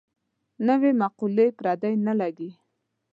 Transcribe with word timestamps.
نوې 0.67 0.91
مقولې 1.01 1.47
پردۍ 1.57 1.93
نه 2.07 2.13
لګي. 2.19 2.49